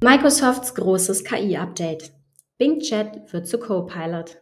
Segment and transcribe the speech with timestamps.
[0.00, 2.12] Microsofts großes KI-Update.
[2.56, 4.40] Bing Chat wird zu Copilot.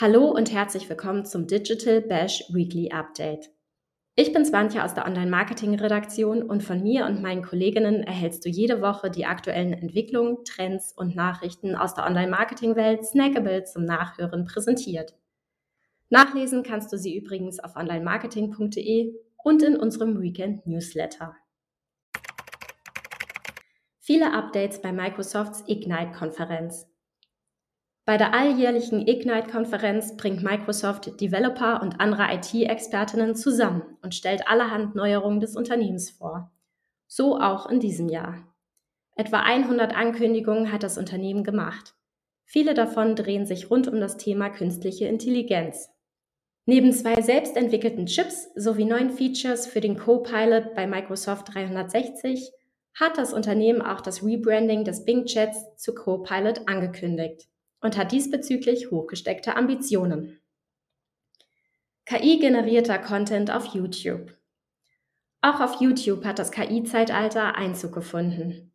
[0.00, 3.50] Hallo und herzlich willkommen zum Digital Bash Weekly Update.
[4.16, 8.82] Ich bin Swantje aus der Online-Marketing-Redaktion und von mir und meinen Kolleginnen erhältst du jede
[8.82, 15.14] Woche die aktuellen Entwicklungen, Trends und Nachrichten aus der Online-Marketing-Welt snackable zum Nachhören präsentiert.
[16.08, 19.14] Nachlesen kannst du sie übrigens auf onlinemarketing.de
[19.44, 21.36] und in unserem Weekend-Newsletter.
[24.02, 26.86] Viele Updates bei Microsofts Ignite-Konferenz.
[28.06, 35.38] Bei der alljährlichen Ignite-Konferenz bringt Microsoft Developer und andere IT-Expertinnen zusammen und stellt allerhand Neuerungen
[35.38, 36.50] des Unternehmens vor.
[37.06, 38.38] So auch in diesem Jahr.
[39.16, 41.94] Etwa 100 Ankündigungen hat das Unternehmen gemacht.
[42.46, 45.90] Viele davon drehen sich rund um das Thema künstliche Intelligenz.
[46.64, 52.50] Neben zwei selbstentwickelten Chips sowie neuen Features für den Copilot bei Microsoft 360
[52.94, 57.48] hat das Unternehmen auch das Rebranding des Bing Chats zu Copilot angekündigt
[57.80, 60.40] und hat diesbezüglich hochgesteckte Ambitionen.
[62.06, 64.36] KI-generierter Content auf YouTube.
[65.42, 68.72] Auch auf YouTube hat das KI-Zeitalter Einzug gefunden.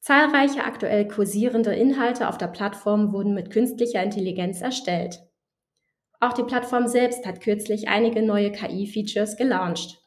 [0.00, 5.22] Zahlreiche aktuell kursierende Inhalte auf der Plattform wurden mit künstlicher Intelligenz erstellt.
[6.20, 10.03] Auch die Plattform selbst hat kürzlich einige neue KI-Features gelauncht.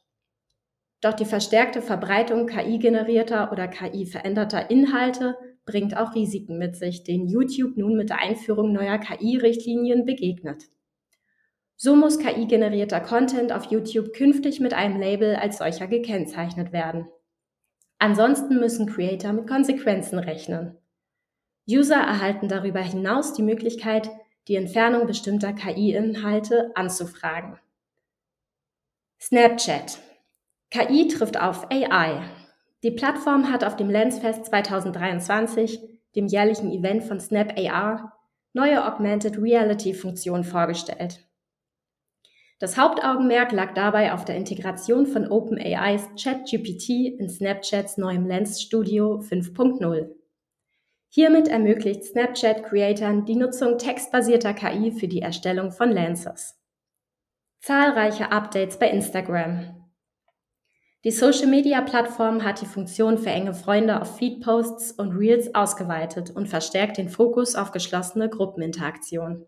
[1.02, 7.78] Doch die verstärkte Verbreitung KI-generierter oder KI-veränderter Inhalte bringt auch Risiken mit sich, denen YouTube
[7.78, 10.64] nun mit der Einführung neuer KI-Richtlinien begegnet.
[11.76, 17.08] So muss KI-generierter Content auf YouTube künftig mit einem Label als solcher gekennzeichnet werden.
[18.00, 20.78] Ansonsten müssen Creator mit Konsequenzen rechnen.
[21.70, 24.10] User erhalten darüber hinaus die Möglichkeit,
[24.48, 27.60] die Entfernung bestimmter KI-Inhalte anzufragen.
[29.20, 30.00] Snapchat
[30.70, 32.24] KI trifft auf AI.
[32.84, 35.80] Die Plattform hat auf dem Lensfest 2023,
[36.16, 38.14] dem jährlichen Event von Snap AR,
[38.54, 41.28] neue Augmented Reality Funktionen vorgestellt.
[42.60, 49.20] Das Hauptaugenmerk lag dabei auf der Integration von OpenAIs ChatGPT in Snapchats neuem Lens Studio
[49.20, 50.10] 5.0.
[51.10, 56.60] Hiermit ermöglicht Snapchat Creatern die Nutzung textbasierter KI für die Erstellung von Lenses.
[57.62, 59.77] Zahlreiche Updates bei Instagram.
[61.08, 66.98] Die Social-Media-Plattform hat die Funktion für enge Freunde auf Feed-Posts und Reels ausgeweitet und verstärkt
[66.98, 69.46] den Fokus auf geschlossene Gruppeninteraktion.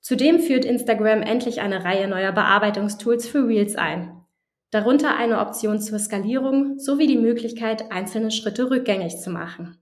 [0.00, 4.24] Zudem führt Instagram endlich eine Reihe neuer Bearbeitungstools für Reels ein,
[4.70, 9.76] darunter eine Option zur Skalierung sowie die Möglichkeit, einzelne Schritte rückgängig zu machen.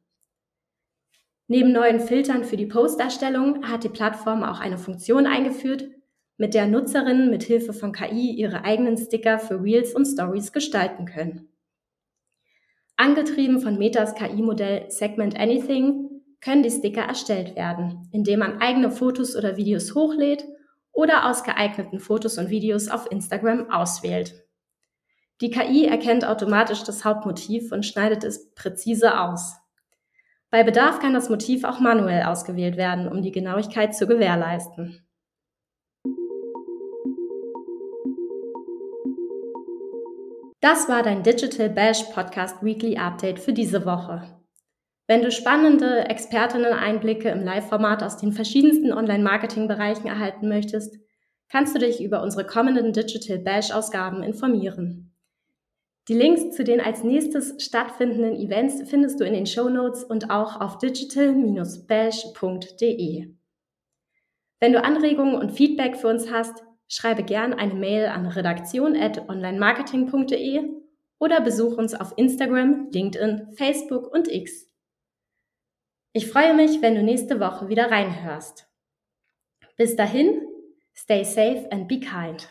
[1.47, 5.89] Neben neuen Filtern für die Posterstellung hat die Plattform auch eine Funktion eingeführt,
[6.39, 11.05] mit der Nutzerinnen mit Hilfe von KI ihre eigenen Sticker für Reels und Stories gestalten
[11.05, 11.49] können.
[12.97, 19.37] Angetrieben von Metas KI-Modell Segment Anything können die Sticker erstellt werden, indem man eigene Fotos
[19.37, 20.45] oder Videos hochlädt
[20.93, 24.45] oder aus geeigneten Fotos und Videos auf Instagram auswählt.
[25.41, 29.57] Die KI erkennt automatisch das Hauptmotiv und schneidet es präzise aus.
[30.51, 35.08] Bei Bedarf kann das Motiv auch manuell ausgewählt werden, um die Genauigkeit zu gewährleisten.
[40.61, 44.25] Das war dein Digital Bash Podcast Weekly Update für diese Woche.
[45.07, 50.99] Wenn du spannende Expertinnen-Einblicke im Live-Format aus den verschiedensten Online-Marketing-Bereichen erhalten möchtest,
[51.49, 55.15] kannst du dich über unsere kommenden Digital Bash-Ausgaben informieren.
[56.09, 60.31] Die Links zu den als nächstes stattfindenden Events findest du in den Show Notes und
[60.31, 63.35] auch auf digital-bash.de.
[64.59, 70.79] Wenn du Anregungen und Feedback für uns hast, Schreibe gern eine Mail an redaktion.onlinemarketing.de
[71.19, 74.69] oder besuch uns auf Instagram, LinkedIn, Facebook und X.
[76.13, 78.67] Ich freue mich, wenn du nächste Woche wieder reinhörst.
[79.77, 80.41] Bis dahin,
[80.95, 82.49] stay safe and be kind.